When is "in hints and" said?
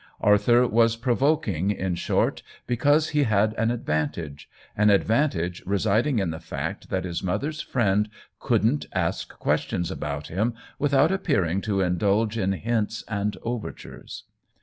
12.35-13.37